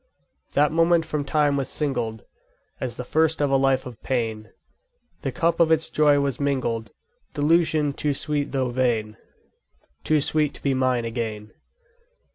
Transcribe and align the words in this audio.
_10 0.49 0.53
3. 0.53 0.55
That 0.55 0.71
moment 0.71 1.05
from 1.05 1.23
time 1.23 1.57
was 1.57 1.69
singled 1.69 2.25
As 2.79 2.95
the 2.95 3.03
first 3.05 3.39
of 3.39 3.51
a 3.51 3.55
life 3.55 3.85
of 3.85 4.01
pain; 4.01 4.49
The 5.21 5.31
cup 5.31 5.59
of 5.59 5.71
its 5.71 5.91
joy 5.91 6.19
was 6.19 6.39
mingled 6.39 6.89
Delusion 7.35 7.93
too 7.93 8.15
sweet 8.15 8.51
though 8.51 8.69
vain! 8.71 9.17
Too 10.03 10.19
sweet 10.19 10.55
to 10.55 10.63
be 10.63 10.73
mine 10.73 11.05
again. 11.05 11.51